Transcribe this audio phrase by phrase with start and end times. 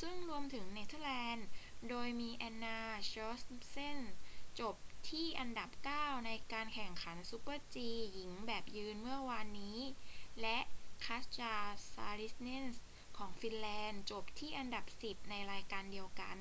[0.00, 1.48] ซึ่งรวมถึงเนเธอร์แลนด์
[1.88, 2.78] โดยมี anna
[3.12, 3.98] jochemsen
[4.60, 4.74] จบ
[5.08, 7.76] ที่อันดับเก้าในการแข่งขัน super-g
[8.14, 9.78] หญิงแบบยืนเมื่อวานนี้
[10.40, 10.58] และ
[11.04, 11.54] katja
[11.92, 12.64] saarinen
[13.16, 16.38] ของฟินแลนด์จบที่อันดับสิบในรายการเดียวกัน